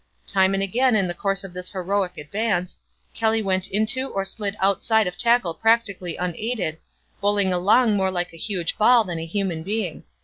"Time 0.25 0.55
and 0.55 0.63
again 0.63 0.95
in 0.95 1.05
the 1.07 1.13
course 1.13 1.43
of 1.43 1.53
this 1.53 1.69
heroic 1.71 2.17
advance, 2.17 2.79
Kelly 3.13 3.43
went 3.43 3.67
into 3.67 4.07
or 4.07 4.25
slid 4.25 4.57
outside 4.59 5.05
of 5.05 5.15
tackle 5.15 5.53
practically 5.53 6.15
unaided, 6.17 6.79
bowling 7.19 7.53
along 7.53 7.95
more 7.95 8.09
like 8.09 8.33
a 8.33 8.35
huge 8.35 8.79
ball 8.79 9.03
than 9.03 9.19
a 9.19 9.25
human 9.27 9.61
being. 9.61 10.03